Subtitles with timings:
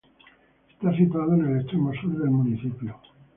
[0.71, 2.99] Está situado en el extremo sur del municipio.